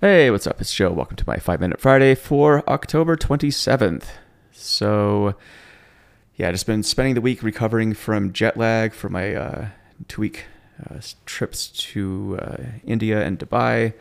Hey, 0.00 0.30
what's 0.30 0.46
up? 0.46 0.60
It's 0.60 0.72
Joe. 0.72 0.92
Welcome 0.92 1.16
to 1.16 1.24
my 1.26 1.38
five 1.38 1.58
minute 1.58 1.80
Friday 1.80 2.14
for 2.14 2.62
October 2.70 3.16
27th. 3.16 4.04
So, 4.52 5.34
yeah, 6.36 6.46
I've 6.46 6.54
just 6.54 6.68
been 6.68 6.84
spending 6.84 7.16
the 7.16 7.20
week 7.20 7.42
recovering 7.42 7.94
from 7.94 8.32
jet 8.32 8.56
lag 8.56 8.92
for 8.92 9.08
my 9.08 9.34
uh, 9.34 9.68
two 10.06 10.20
week 10.20 10.44
uh, 10.88 11.00
trips 11.26 11.66
to 11.90 12.38
uh, 12.40 12.62
India 12.86 13.26
and 13.26 13.40
Dubai. 13.40 13.92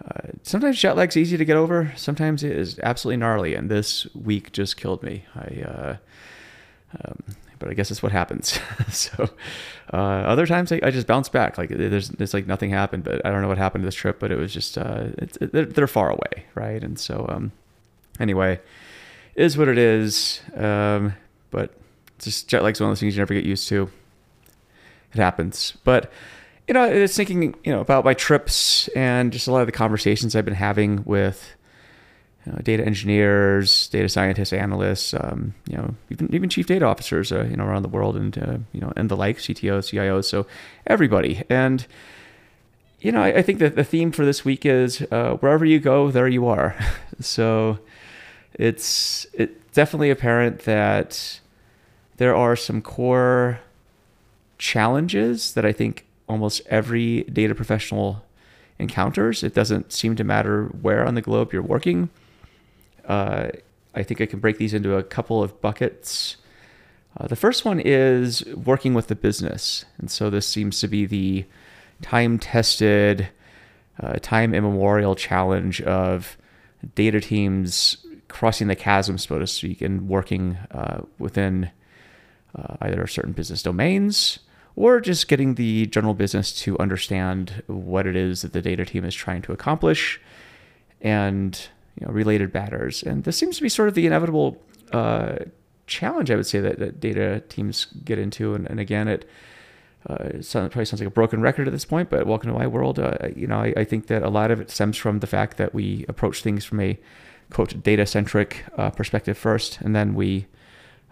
Uh, 0.00 0.28
sometimes 0.44 0.78
jet 0.78 0.94
lag's 0.94 1.16
easy 1.16 1.36
to 1.36 1.44
get 1.44 1.56
over. 1.56 1.92
Sometimes 1.96 2.44
it 2.44 2.52
is 2.52 2.78
absolutely 2.84 3.16
gnarly, 3.16 3.56
and 3.56 3.68
this 3.68 4.06
week 4.14 4.52
just 4.52 4.76
killed 4.76 5.02
me. 5.02 5.24
I, 5.34 5.62
uh, 5.62 5.96
um, 7.04 7.24
but 7.58 7.68
I 7.68 7.74
guess 7.74 7.88
that's 7.88 8.02
what 8.02 8.12
happens. 8.12 8.58
so 8.90 9.30
uh, 9.92 9.96
other 9.96 10.46
times 10.46 10.72
I, 10.72 10.80
I, 10.82 10.90
just 10.90 11.06
bounce 11.06 11.28
back. 11.28 11.58
Like 11.58 11.70
there's 11.70 12.10
it's 12.10 12.34
like 12.34 12.46
nothing 12.46 12.70
happened, 12.70 13.04
but 13.04 13.24
I 13.24 13.30
don't 13.30 13.42
know 13.42 13.48
what 13.48 13.58
happened 13.58 13.82
to 13.82 13.86
this 13.86 13.94
trip, 13.94 14.18
but 14.18 14.30
it 14.30 14.38
was 14.38 14.52
just 14.52 14.76
uh, 14.78 15.08
it's, 15.18 15.36
it, 15.38 15.52
they're, 15.52 15.64
they're, 15.64 15.86
far 15.86 16.10
away, 16.10 16.44
right? 16.54 16.82
And 16.82 16.98
so 16.98 17.26
um, 17.28 17.52
anyway, 18.20 18.60
is 19.34 19.56
what 19.56 19.68
it 19.68 19.78
is. 19.78 20.40
Um, 20.54 21.14
but 21.50 21.72
just 22.18 22.48
jet 22.48 22.62
lag's 22.62 22.80
one 22.80 22.88
of 22.88 22.92
those 22.92 23.00
things 23.00 23.16
you 23.16 23.20
never 23.20 23.34
get 23.34 23.44
used 23.44 23.68
to. 23.68 23.90
It 25.12 25.18
happens, 25.18 25.76
but 25.84 26.10
you 26.68 26.74
know, 26.74 26.84
it's 26.84 27.16
thinking 27.16 27.54
you 27.64 27.72
know 27.72 27.80
about 27.80 28.04
my 28.04 28.14
trips 28.14 28.88
and 28.88 29.32
just 29.32 29.46
a 29.46 29.52
lot 29.52 29.60
of 29.60 29.66
the 29.66 29.72
conversations 29.72 30.34
I've 30.34 30.44
been 30.44 30.54
having 30.54 31.04
with 31.04 31.54
uh, 32.50 32.58
data 32.62 32.84
engineers, 32.84 33.88
data 33.88 34.08
scientists, 34.08 34.52
analysts, 34.52 35.14
um, 35.14 35.54
you 35.68 35.76
know, 35.76 35.94
even 36.10 36.32
even 36.34 36.48
chief 36.48 36.66
data 36.66 36.84
officers, 36.84 37.32
uh, 37.32 37.44
you 37.44 37.56
know, 37.56 37.64
around 37.64 37.82
the 37.82 37.88
world, 37.88 38.16
and 38.16 38.38
uh, 38.38 38.58
you 38.72 38.80
know, 38.80 38.92
and 38.96 39.08
the 39.08 39.16
like, 39.16 39.38
CTOs, 39.38 39.92
CIOs, 39.92 40.24
so 40.24 40.46
everybody. 40.86 41.42
And 41.50 41.86
you 43.00 43.10
know, 43.12 43.22
I, 43.22 43.38
I 43.38 43.42
think 43.42 43.58
that 43.58 43.74
the 43.74 43.84
theme 43.84 44.12
for 44.12 44.24
this 44.24 44.44
week 44.44 44.64
is 44.64 45.02
uh, 45.10 45.34
wherever 45.40 45.64
you 45.64 45.80
go, 45.80 46.10
there 46.10 46.28
you 46.28 46.46
are. 46.46 46.76
so 47.20 47.78
it's 48.54 49.26
it's 49.32 49.52
definitely 49.72 50.10
apparent 50.10 50.60
that 50.60 51.40
there 52.16 52.34
are 52.34 52.56
some 52.56 52.80
core 52.80 53.60
challenges 54.58 55.54
that 55.54 55.66
I 55.66 55.72
think 55.72 56.06
almost 56.28 56.62
every 56.66 57.24
data 57.24 57.54
professional 57.54 58.24
encounters. 58.78 59.42
It 59.42 59.54
doesn't 59.54 59.92
seem 59.92 60.16
to 60.16 60.24
matter 60.24 60.66
where 60.66 61.04
on 61.04 61.14
the 61.14 61.22
globe 61.22 61.52
you're 61.52 61.62
working 61.62 62.08
uh, 63.06 63.48
I 63.94 64.02
think 64.02 64.20
I 64.20 64.26
can 64.26 64.40
break 64.40 64.58
these 64.58 64.74
into 64.74 64.96
a 64.96 65.02
couple 65.02 65.42
of 65.42 65.60
buckets. 65.60 66.36
Uh, 67.16 67.26
the 67.26 67.36
first 67.36 67.64
one 67.64 67.80
is 67.80 68.44
working 68.54 68.92
with 68.92 69.06
the 69.06 69.14
business. 69.14 69.84
And 69.98 70.10
so 70.10 70.28
this 70.28 70.46
seems 70.46 70.80
to 70.80 70.88
be 70.88 71.06
the 71.06 71.46
time 72.02 72.38
tested, 72.38 73.28
uh, 74.00 74.14
time 74.20 74.54
immemorial 74.54 75.14
challenge 75.14 75.80
of 75.82 76.36
data 76.94 77.20
teams 77.20 77.96
crossing 78.28 78.66
the 78.66 78.76
chasm, 78.76 79.16
so 79.16 79.38
to 79.38 79.46
speak, 79.46 79.80
and 79.80 80.08
working 80.08 80.58
uh, 80.72 81.00
within 81.18 81.70
uh, 82.54 82.76
either 82.82 83.06
certain 83.06 83.32
business 83.32 83.62
domains 83.62 84.40
or 84.74 85.00
just 85.00 85.26
getting 85.26 85.54
the 85.54 85.86
general 85.86 86.12
business 86.12 86.52
to 86.52 86.78
understand 86.78 87.62
what 87.66 88.06
it 88.06 88.14
is 88.14 88.42
that 88.42 88.52
the 88.52 88.60
data 88.60 88.84
team 88.84 89.04
is 89.04 89.14
trying 89.14 89.40
to 89.40 89.52
accomplish 89.52 90.20
and 91.00 91.68
you 91.98 92.06
know, 92.06 92.12
related 92.12 92.52
matters. 92.52 93.02
And 93.02 93.24
this 93.24 93.36
seems 93.36 93.56
to 93.56 93.62
be 93.62 93.68
sort 93.68 93.88
of 93.88 93.94
the 93.94 94.06
inevitable 94.06 94.62
uh, 94.92 95.36
challenge, 95.86 96.30
I 96.30 96.36
would 96.36 96.46
say, 96.46 96.60
that, 96.60 96.78
that, 96.78 97.00
data 97.00 97.42
teams 97.48 97.86
get 98.04 98.18
into. 98.18 98.54
And, 98.54 98.68
and 98.68 98.80
again, 98.80 99.08
it, 99.08 99.28
uh, 100.08 100.28
probably 100.52 100.84
sounds 100.84 101.00
like 101.00 101.08
a 101.08 101.10
broken 101.10 101.40
record 101.40 101.66
at 101.66 101.72
this 101.72 101.84
point, 101.84 102.10
but 102.10 102.26
welcome 102.26 102.50
to 102.52 102.58
my 102.58 102.66
world. 102.66 102.98
Uh, 102.98 103.16
you 103.34 103.46
know, 103.46 103.58
I, 103.58 103.72
I, 103.76 103.84
think 103.84 104.06
that 104.06 104.22
a 104.22 104.28
lot 104.28 104.52
of 104.52 104.60
it 104.60 104.70
stems 104.70 104.96
from 104.96 105.18
the 105.18 105.26
fact 105.26 105.56
that 105.56 105.74
we 105.74 106.04
approach 106.08 106.42
things 106.42 106.64
from 106.64 106.78
a 106.78 106.96
quote 107.50 107.82
data 107.82 108.06
centric 108.06 108.64
uh, 108.76 108.90
perspective 108.90 109.36
first, 109.36 109.80
and 109.80 109.96
then 109.96 110.14
we, 110.14 110.46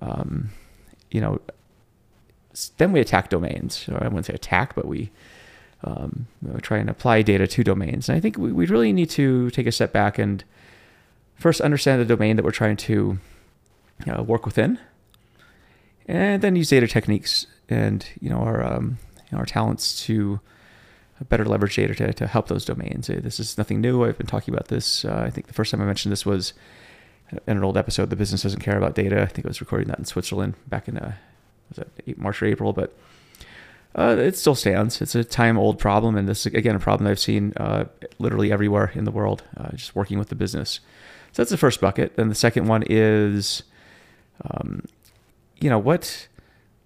um, 0.00 0.50
you 1.10 1.20
know, 1.20 1.38
then 2.78 2.92
we 2.92 3.00
attack 3.00 3.28
domains. 3.28 3.86
Or 3.90 4.02
I 4.02 4.08
wouldn't 4.08 4.24
say 4.24 4.32
attack, 4.32 4.74
but 4.74 4.86
we 4.86 5.10
um, 5.84 6.26
you 6.42 6.52
know, 6.52 6.58
try 6.58 6.78
and 6.78 6.90
apply 6.90 7.22
data 7.22 7.46
to 7.46 7.64
domains. 7.64 8.08
And 8.08 8.16
I 8.16 8.20
think 8.20 8.38
we, 8.38 8.52
we 8.52 8.66
really 8.66 8.92
need 8.92 9.10
to 9.10 9.50
take 9.50 9.66
a 9.66 9.72
step 9.72 9.92
back 9.92 10.18
and 10.18 10.42
first 11.38 11.60
understand 11.60 12.00
the 12.00 12.04
domain 12.04 12.36
that 12.36 12.44
we're 12.44 12.50
trying 12.50 12.76
to 12.76 13.18
work 14.18 14.44
within, 14.46 14.78
and 16.06 16.42
then 16.42 16.56
use 16.56 16.70
data 16.70 16.86
techniques 16.86 17.46
and 17.68 18.06
you 18.20 18.30
know 18.30 18.38
our 18.38 18.62
um, 18.62 18.98
you 19.16 19.32
know, 19.32 19.38
our 19.38 19.46
talents 19.46 20.02
to 20.04 20.40
better 21.28 21.44
leverage 21.44 21.76
data 21.76 21.94
to, 21.94 22.12
to 22.12 22.26
help 22.26 22.48
those 22.48 22.64
domains. 22.64 23.08
This 23.08 23.40
is 23.40 23.58
nothing 23.58 23.80
new. 23.80 24.04
I've 24.04 24.18
been 24.18 24.26
talking 24.26 24.54
about 24.54 24.68
this. 24.68 25.04
Uh, 25.04 25.24
I 25.26 25.30
think 25.30 25.46
the 25.46 25.52
first 25.52 25.70
time 25.70 25.80
I 25.82 25.84
mentioned 25.84 26.12
this 26.12 26.24
was 26.24 26.52
in 27.30 27.56
an 27.56 27.64
old 27.64 27.76
episode. 27.76 28.10
The 28.10 28.16
business 28.16 28.42
doesn't 28.42 28.60
care 28.60 28.78
about 28.78 28.94
data. 28.94 29.20
I 29.20 29.26
think 29.26 29.46
I 29.46 29.48
was 29.48 29.60
recording 29.60 29.88
that 29.88 29.98
in 29.98 30.04
Switzerland 30.04 30.54
back 30.68 30.88
in 30.88 30.96
uh, 30.96 31.14
was 31.68 31.78
that 31.78 32.18
March 32.18 32.40
or 32.42 32.46
April, 32.46 32.72
but 32.72 32.96
uh, 33.94 34.16
it 34.18 34.36
still 34.36 34.54
stands. 34.54 35.02
It's 35.02 35.14
a 35.14 35.24
time 35.24 35.58
old 35.58 35.78
problem, 35.78 36.16
and 36.16 36.28
this 36.28 36.46
is 36.46 36.54
again 36.54 36.76
a 36.76 36.80
problem 36.80 37.10
I've 37.10 37.18
seen 37.18 37.52
uh, 37.56 37.86
literally 38.18 38.52
everywhere 38.52 38.92
in 38.94 39.04
the 39.04 39.10
world. 39.10 39.42
Uh, 39.56 39.72
just 39.72 39.94
working 39.94 40.18
with 40.18 40.28
the 40.28 40.36
business. 40.36 40.80
So 41.38 41.42
that's 41.42 41.52
the 41.52 41.56
first 41.56 41.80
bucket. 41.80 42.16
Then 42.16 42.30
the 42.30 42.34
second 42.34 42.66
one 42.66 42.82
is, 42.88 43.62
um, 44.44 44.82
you 45.60 45.70
know, 45.70 45.78
what 45.78 46.26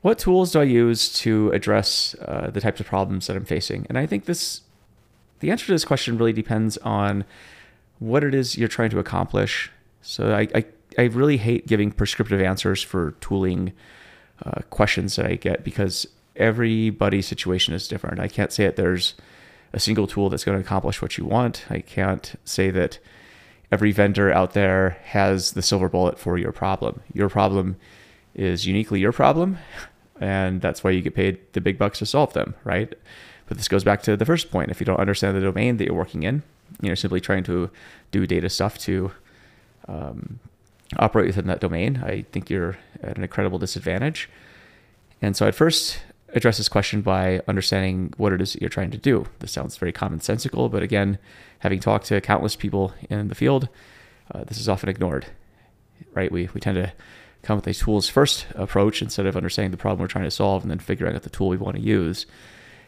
what 0.00 0.18
tools 0.18 0.50
do 0.50 0.58
I 0.58 0.64
use 0.64 1.12
to 1.20 1.52
address 1.52 2.16
uh, 2.20 2.50
the 2.52 2.60
types 2.60 2.80
of 2.80 2.86
problems 2.86 3.28
that 3.28 3.36
I'm 3.36 3.44
facing? 3.44 3.86
And 3.88 3.96
I 3.96 4.06
think 4.06 4.24
this, 4.24 4.62
the 5.38 5.52
answer 5.52 5.66
to 5.66 5.72
this 5.72 5.84
question 5.84 6.18
really 6.18 6.32
depends 6.32 6.78
on 6.78 7.24
what 8.00 8.24
it 8.24 8.34
is 8.34 8.58
you're 8.58 8.66
trying 8.66 8.90
to 8.90 8.98
accomplish. 8.98 9.70
So 10.02 10.34
I, 10.34 10.48
I, 10.52 10.64
I 10.98 11.02
really 11.02 11.36
hate 11.36 11.68
giving 11.68 11.92
prescriptive 11.92 12.40
answers 12.40 12.82
for 12.82 13.12
tooling 13.20 13.72
uh, 14.44 14.62
questions 14.70 15.14
that 15.14 15.26
I 15.26 15.36
get 15.36 15.62
because 15.62 16.08
everybody's 16.34 17.28
situation 17.28 17.72
is 17.72 17.86
different. 17.86 18.18
I 18.18 18.26
can't 18.26 18.50
say 18.50 18.64
that 18.64 18.74
there's 18.74 19.14
a 19.72 19.78
single 19.78 20.08
tool 20.08 20.28
that's 20.28 20.42
going 20.42 20.58
to 20.58 20.64
accomplish 20.64 21.00
what 21.00 21.16
you 21.18 21.24
want. 21.24 21.66
I 21.70 21.78
can't 21.78 22.34
say 22.44 22.72
that 22.72 22.98
every 23.72 23.92
vendor 23.92 24.32
out 24.32 24.52
there 24.52 24.98
has 25.04 25.52
the 25.52 25.62
silver 25.62 25.88
bullet 25.88 26.18
for 26.18 26.38
your 26.38 26.52
problem. 26.52 27.00
Your 27.12 27.28
problem 27.28 27.76
is 28.34 28.66
uniquely 28.66 29.00
your 29.00 29.12
problem, 29.12 29.58
and 30.20 30.60
that's 30.60 30.82
why 30.82 30.90
you 30.90 31.02
get 31.02 31.14
paid 31.14 31.38
the 31.52 31.60
big 31.60 31.78
bucks 31.78 31.98
to 31.98 32.06
solve 32.06 32.32
them, 32.32 32.54
right? 32.64 32.92
But 33.46 33.56
this 33.56 33.68
goes 33.68 33.84
back 33.84 34.02
to 34.02 34.16
the 34.16 34.24
first 34.24 34.50
point. 34.50 34.70
If 34.70 34.80
you 34.80 34.86
don't 34.86 35.00
understand 35.00 35.36
the 35.36 35.40
domain 35.40 35.76
that 35.76 35.84
you're 35.86 35.94
working 35.94 36.22
in, 36.22 36.42
you're 36.80 36.96
simply 36.96 37.20
trying 37.20 37.44
to 37.44 37.70
do 38.10 38.26
data 38.26 38.48
stuff 38.48 38.78
to 38.78 39.12
um, 39.88 40.38
operate 40.98 41.26
within 41.26 41.46
that 41.48 41.60
domain. 41.60 42.02
I 42.04 42.24
think 42.30 42.48
you're 42.48 42.78
at 43.02 43.16
an 43.16 43.22
incredible 43.22 43.58
disadvantage. 43.58 44.28
And 45.20 45.36
so 45.36 45.46
I'd 45.46 45.54
first 45.54 46.00
address 46.34 46.58
this 46.58 46.68
question 46.68 47.00
by 47.02 47.40
understanding 47.48 48.12
what 48.16 48.32
it 48.32 48.40
is 48.40 48.52
that 48.52 48.60
you're 48.60 48.70
trying 48.70 48.90
to 48.90 48.98
do. 48.98 49.26
This 49.40 49.52
sounds 49.52 49.76
very 49.76 49.92
commonsensical, 49.92 50.70
but 50.70 50.82
again, 50.82 51.18
having 51.60 51.80
talked 51.80 52.06
to 52.06 52.20
countless 52.20 52.56
people 52.56 52.92
in 53.08 53.28
the 53.28 53.34
field, 53.34 53.68
uh, 54.34 54.44
this 54.44 54.58
is 54.58 54.68
often 54.68 54.88
ignored, 54.88 55.26
right? 56.14 56.30
We, 56.30 56.48
we 56.54 56.60
tend 56.60 56.76
to 56.76 56.92
come 57.42 57.56
with 57.56 57.66
a 57.66 57.74
tools 57.74 58.08
first 58.08 58.46
approach 58.54 59.02
instead 59.02 59.26
of 59.26 59.36
understanding 59.36 59.70
the 59.70 59.76
problem 59.76 60.00
we're 60.00 60.08
trying 60.08 60.24
to 60.24 60.30
solve 60.30 60.62
and 60.62 60.70
then 60.70 60.78
figuring 60.78 61.14
out 61.16 61.22
the 61.22 61.30
tool 61.30 61.48
we 61.48 61.56
want 61.56 61.76
to 61.76 61.82
use. 61.82 62.26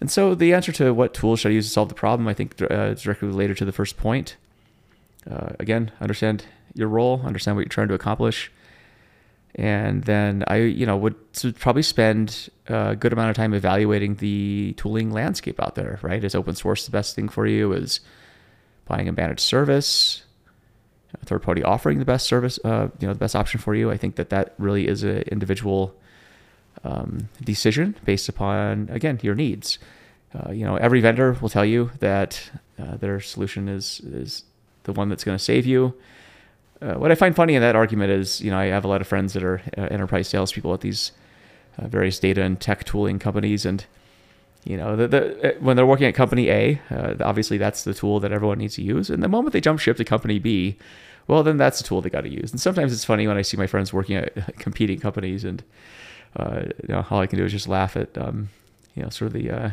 And 0.00 0.10
so 0.10 0.34
the 0.34 0.52
answer 0.52 0.72
to 0.72 0.92
what 0.92 1.14
tools 1.14 1.40
should 1.40 1.50
I 1.50 1.54
use 1.54 1.66
to 1.66 1.72
solve 1.72 1.88
the 1.88 1.94
problem, 1.94 2.28
I 2.28 2.34
think 2.34 2.60
uh, 2.62 2.74
is 2.74 3.02
directly 3.02 3.28
related 3.28 3.56
to 3.58 3.64
the 3.64 3.72
first 3.72 3.96
point. 3.96 4.36
Uh, 5.28 5.50
again, 5.58 5.90
understand 6.00 6.44
your 6.74 6.88
role, 6.88 7.22
understand 7.24 7.56
what 7.56 7.62
you're 7.62 7.70
trying 7.70 7.88
to 7.88 7.94
accomplish, 7.94 8.52
and 9.56 10.04
then 10.04 10.44
I, 10.48 10.56
you 10.56 10.84
know, 10.84 10.98
would 10.98 11.16
probably 11.58 11.82
spend 11.82 12.50
a 12.66 12.94
good 12.94 13.12
amount 13.12 13.30
of 13.30 13.36
time 13.36 13.54
evaluating 13.54 14.16
the 14.16 14.74
tooling 14.76 15.10
landscape 15.10 15.60
out 15.60 15.74
there. 15.74 15.98
Right? 16.02 16.22
Is 16.22 16.34
open 16.34 16.54
source 16.54 16.84
the 16.84 16.92
best 16.92 17.16
thing 17.16 17.28
for 17.28 17.46
you? 17.46 17.72
Is 17.72 18.00
buying 18.84 19.08
a 19.08 19.12
managed 19.12 19.40
service, 19.40 20.24
a 21.20 21.24
third 21.24 21.42
party 21.42 21.62
offering 21.62 21.98
the 21.98 22.04
best 22.04 22.26
service, 22.26 22.58
uh, 22.64 22.88
you 23.00 23.06
know, 23.06 23.14
the 23.14 23.18
best 23.18 23.34
option 23.34 23.58
for 23.58 23.74
you? 23.74 23.90
I 23.90 23.96
think 23.96 24.16
that 24.16 24.28
that 24.28 24.54
really 24.58 24.86
is 24.86 25.02
an 25.02 25.22
individual 25.22 25.94
um, 26.84 27.30
decision 27.42 27.96
based 28.04 28.28
upon 28.28 28.90
again 28.92 29.18
your 29.22 29.34
needs. 29.34 29.78
Uh, 30.34 30.52
you 30.52 30.66
know, 30.66 30.76
every 30.76 31.00
vendor 31.00 31.32
will 31.40 31.48
tell 31.48 31.64
you 31.64 31.92
that 32.00 32.50
uh, 32.78 32.98
their 32.98 33.20
solution 33.20 33.70
is 33.70 34.00
is 34.00 34.44
the 34.82 34.92
one 34.92 35.08
that's 35.08 35.24
going 35.24 35.38
to 35.38 35.42
save 35.42 35.64
you 35.64 35.94
uh, 36.82 36.94
what 36.94 37.10
I 37.10 37.14
find 37.14 37.34
funny 37.34 37.54
in 37.54 37.62
that 37.62 37.76
argument 37.76 38.10
is, 38.10 38.40
you 38.40 38.50
know, 38.50 38.58
I 38.58 38.66
have 38.66 38.84
a 38.84 38.88
lot 38.88 39.00
of 39.00 39.06
friends 39.06 39.32
that 39.32 39.42
are 39.42 39.62
uh, 39.76 39.82
enterprise 39.82 40.28
salespeople 40.28 40.74
at 40.74 40.82
these 40.82 41.12
uh, 41.78 41.88
various 41.88 42.18
data 42.18 42.42
and 42.42 42.60
tech 42.60 42.84
tooling 42.84 43.18
companies, 43.18 43.64
and 43.64 43.84
you 44.64 44.76
know, 44.76 44.96
the, 44.96 45.08
the, 45.08 45.56
uh, 45.56 45.60
when 45.60 45.76
they're 45.76 45.86
working 45.86 46.06
at 46.06 46.14
company 46.14 46.50
A, 46.50 46.80
uh, 46.90 47.14
obviously 47.20 47.56
that's 47.56 47.84
the 47.84 47.94
tool 47.94 48.20
that 48.20 48.32
everyone 48.32 48.58
needs 48.58 48.74
to 48.74 48.82
use. 48.82 49.10
And 49.10 49.22
the 49.22 49.28
moment 49.28 49.52
they 49.52 49.60
jump 49.60 49.80
ship 49.80 49.96
to 49.96 50.04
company 50.04 50.38
B, 50.38 50.76
well, 51.28 51.42
then 51.42 51.56
that's 51.56 51.78
the 51.78 51.84
tool 51.84 52.02
they 52.02 52.10
got 52.10 52.22
to 52.22 52.28
use. 52.30 52.50
And 52.50 52.60
sometimes 52.60 52.92
it's 52.92 53.04
funny 53.04 53.26
when 53.26 53.36
I 53.36 53.42
see 53.42 53.56
my 53.56 53.66
friends 53.66 53.92
working 53.92 54.16
at 54.16 54.58
competing 54.58 55.00
companies, 55.00 55.44
and 55.44 55.62
you 56.38 56.88
know, 56.88 57.06
all 57.10 57.20
I 57.20 57.26
can 57.26 57.38
do 57.38 57.44
is 57.44 57.52
just 57.52 57.68
laugh 57.68 57.96
at, 57.96 58.16
um, 58.18 58.50
you 58.94 59.02
know, 59.02 59.08
sort 59.08 59.28
of 59.28 59.32
the 59.32 59.72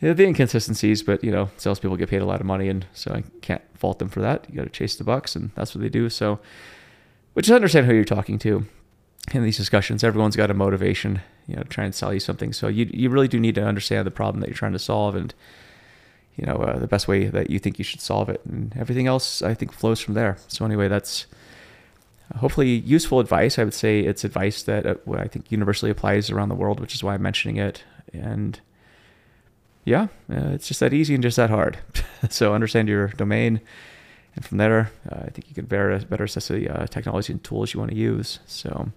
the 0.00 0.24
inconsistencies, 0.24 1.02
but 1.02 1.22
you 1.22 1.30
know, 1.30 1.50
salespeople 1.56 1.96
get 1.96 2.08
paid 2.08 2.22
a 2.22 2.26
lot 2.26 2.40
of 2.40 2.46
money, 2.46 2.68
and 2.68 2.86
so 2.94 3.12
I 3.12 3.22
can't 3.42 3.62
fault 3.74 3.98
them 3.98 4.08
for 4.08 4.20
that. 4.20 4.46
You 4.48 4.56
got 4.56 4.64
to 4.64 4.70
chase 4.70 4.96
the 4.96 5.04
bucks, 5.04 5.36
and 5.36 5.50
that's 5.54 5.74
what 5.74 5.82
they 5.82 5.88
do. 5.88 6.08
So, 6.08 6.40
which 7.34 7.46
is 7.46 7.52
understand 7.52 7.86
who 7.86 7.94
you're 7.94 8.04
talking 8.04 8.38
to 8.40 8.66
in 9.32 9.44
these 9.44 9.56
discussions. 9.56 10.02
Everyone's 10.02 10.36
got 10.36 10.50
a 10.50 10.54
motivation, 10.54 11.20
you 11.46 11.56
know, 11.56 11.62
to 11.62 11.68
try 11.68 11.84
and 11.84 11.94
sell 11.94 12.14
you 12.14 12.20
something. 12.20 12.52
So 12.52 12.68
you 12.68 12.90
you 12.92 13.10
really 13.10 13.28
do 13.28 13.38
need 13.38 13.54
to 13.56 13.64
understand 13.64 14.06
the 14.06 14.10
problem 14.10 14.40
that 14.40 14.48
you're 14.48 14.56
trying 14.56 14.72
to 14.72 14.78
solve, 14.78 15.14
and 15.14 15.34
you 16.36 16.46
know, 16.46 16.56
uh, 16.56 16.78
the 16.78 16.86
best 16.86 17.06
way 17.06 17.26
that 17.26 17.50
you 17.50 17.58
think 17.58 17.78
you 17.78 17.84
should 17.84 18.00
solve 18.00 18.30
it, 18.30 18.40
and 18.46 18.74
everything 18.76 19.06
else 19.06 19.42
I 19.42 19.54
think 19.54 19.72
flows 19.72 20.00
from 20.00 20.14
there. 20.14 20.38
So 20.48 20.64
anyway, 20.64 20.88
that's 20.88 21.26
hopefully 22.36 22.68
useful 22.68 23.20
advice. 23.20 23.58
I 23.58 23.64
would 23.64 23.74
say 23.74 24.00
it's 24.00 24.24
advice 24.24 24.62
that 24.62 24.86
uh, 24.86 24.94
I 25.12 25.28
think 25.28 25.50
universally 25.52 25.90
applies 25.90 26.30
around 26.30 26.48
the 26.48 26.54
world, 26.54 26.80
which 26.80 26.94
is 26.94 27.04
why 27.04 27.14
I'm 27.14 27.22
mentioning 27.22 27.56
it. 27.56 27.84
And 28.12 28.60
yeah, 29.84 30.08
uh, 30.30 30.50
it's 30.50 30.68
just 30.68 30.80
that 30.80 30.92
easy 30.92 31.14
and 31.14 31.22
just 31.22 31.36
that 31.36 31.50
hard. 31.50 31.78
so 32.30 32.54
understand 32.54 32.88
your 32.88 33.08
domain, 33.08 33.60
and 34.36 34.44
from 34.44 34.58
there, 34.58 34.92
uh, 35.10 35.22
I 35.26 35.30
think 35.30 35.48
you 35.48 35.54
can 35.54 35.66
better 35.66 35.98
better 35.98 36.24
assess 36.24 36.48
the 36.48 36.68
uh, 36.68 36.86
technology 36.86 37.32
and 37.32 37.42
tools 37.42 37.74
you 37.74 37.80
want 37.80 37.90
to 37.92 37.96
use. 37.96 38.40
So 38.46 38.92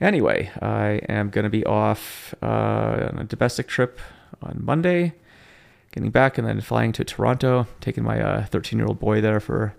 anyway, 0.00 0.50
I 0.60 1.00
am 1.08 1.30
going 1.30 1.44
to 1.44 1.50
be 1.50 1.64
off 1.64 2.34
uh, 2.42 3.10
on 3.12 3.18
a 3.18 3.24
domestic 3.24 3.68
trip 3.68 4.00
on 4.42 4.60
Monday, 4.62 5.14
getting 5.92 6.10
back, 6.10 6.38
and 6.38 6.46
then 6.46 6.60
flying 6.60 6.92
to 6.92 7.04
Toronto, 7.04 7.66
taking 7.80 8.04
my 8.04 8.44
13 8.44 8.78
uh, 8.78 8.82
year 8.82 8.86
old 8.86 9.00
boy 9.00 9.20
there 9.20 9.40
for 9.40 9.74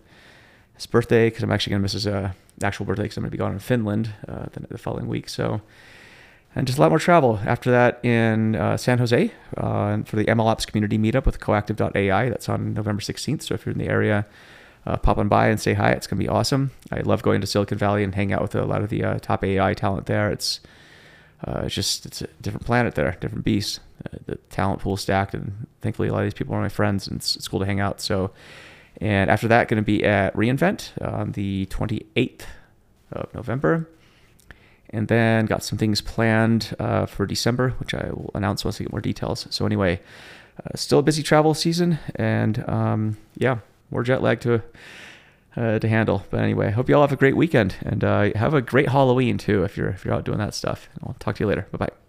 his 0.76 0.88
birthday 0.88 1.30
because 1.30 1.44
I'm 1.44 1.52
actually 1.52 1.72
going 1.72 1.82
to 1.82 1.84
miss 1.84 1.94
his 1.94 2.08
uh, 2.08 2.32
actual 2.64 2.86
birthday 2.86 3.04
because 3.04 3.18
I'm 3.18 3.24
going 3.24 3.32
to 3.32 3.38
be 3.38 3.38
gone 3.38 3.54
in 3.54 3.60
Finland 3.60 4.14
uh, 4.28 4.46
the, 4.54 4.62
the, 4.68 4.78
following 4.78 5.08
week. 5.08 5.30
So, 5.30 5.62
and 6.56 6.68
just 6.68 6.78
a 6.78 6.82
lot 6.82 6.90
more 6.90 7.00
travel 7.00 7.40
after 7.46 7.72
that 7.72 8.04
in 8.04 8.56
uh, 8.56 8.78
San 8.78 8.98
Jose 9.00 9.32
uh, 9.58 10.02
for 10.04 10.16
the 10.16 10.26
MLOps 10.26 10.68
community 10.68 10.98
meetup 10.98 11.26
with 11.26 11.40
coactive.ai. 11.40 12.30
That's 12.30 12.50
on 12.50 12.74
November 12.74 13.02
16th. 13.02 13.44
So 13.44 13.56
if 13.56 13.66
you're 13.66 13.74
in 13.74 13.80
the 13.80 13.88
area, 13.88 14.26
uh, 14.86 14.98
pop 14.98 15.18
on 15.18 15.28
by 15.28 15.48
and 15.48 15.60
say 15.60 15.74
hi. 15.74 15.92
It's 15.92 16.08
going 16.08 16.20
to 16.20 16.24
be 16.24 16.30
awesome. 16.30 16.72
I 16.92 17.02
love 17.02 17.22
going 17.22 17.42
to 17.42 17.48
Silicon 17.48 17.78
Valley 17.78 18.04
and 18.04 18.16
hang 18.16 18.34
out 18.34 18.42
with 18.42 18.56
a 18.56 18.66
lot 18.66 18.82
of 18.82 18.90
the 18.90 19.04
uh, 19.04 19.20
top 19.20 19.44
AI 19.44 19.74
talent 19.74 20.08
there. 20.08 20.30
It's 20.30 20.60
it's 21.48 21.74
just 21.74 22.06
it's 22.06 22.22
a 22.22 22.28
different 22.42 22.66
planet 22.68 22.94
there, 22.94 23.18
different 23.20 23.44
beast. 23.44 23.80
the 24.28 24.36
talent 24.50 24.80
pool 24.80 24.96
stacked, 24.96 25.34
and 25.34 25.68
thankfully 25.82 26.08
a 26.08 26.14
lot 26.14 26.20
of 26.20 26.26
these 26.26 26.36
people 26.36 26.54
are 26.54 26.62
my 26.62 26.70
friends, 26.70 27.08
and 27.08 27.18
it's, 27.18 27.36
it's 27.36 27.48
cool 27.48 27.60
to 27.60 27.66
hang 27.66 27.80
out. 27.80 28.00
So 28.00 28.32
and 29.02 29.30
after 29.30 29.48
that, 29.48 29.68
going 29.68 29.82
to 29.82 29.86
be 29.86 30.04
at 30.04 30.34
reInvent 30.36 30.92
on 31.02 31.32
the 31.32 31.66
28th 31.68 32.42
of 33.12 33.34
November. 33.34 33.90
And 34.94 35.08
then 35.08 35.46
got 35.46 35.64
some 35.64 35.78
things 35.78 36.02
planned 36.02 36.76
uh, 36.78 37.06
for 37.06 37.26
December, 37.26 37.70
which 37.80 37.94
I 37.94 38.10
will 38.10 38.32
announce 38.36 38.66
once 38.66 38.80
I 38.80 38.84
get 38.84 38.92
more 38.92 39.02
details. 39.02 39.48
So, 39.50 39.66
anyway, 39.66 40.02
uh, 40.60 40.76
still 40.76 41.00
a 41.00 41.04
busy 41.04 41.24
travel 41.24 41.54
season. 41.54 41.98
And 42.16 42.68
um, 42.68 43.18
yeah, 43.38 43.60
more 43.90 44.04
jet 44.04 44.22
lag 44.22 44.42
to, 44.42 44.62
uh, 45.56 45.80
to 45.80 45.88
handle. 45.88 46.26
But 46.30 46.42
anyway, 46.42 46.72
hope 46.72 46.90
you 46.90 46.96
all 46.96 47.02
have 47.02 47.14
a 47.14 47.18
great 47.18 47.38
weekend 47.38 47.76
and 47.82 48.04
uh, 48.04 48.32
have 48.36 48.54
a 48.54 48.62
great 48.62 48.90
Halloween 48.90 49.38
too 49.38 49.64
if 49.64 49.78
you're, 49.78 49.90
if 49.90 50.04
you're 50.04 50.14
out 50.14 50.26
doing 50.26 50.40
that 50.40 50.54
stuff. 50.54 50.90
I'll 51.04 51.16
talk 51.20 51.36
to 51.36 51.44
you 51.44 51.48
later. 51.48 51.68
Bye 51.72 51.86
bye. 51.86 52.01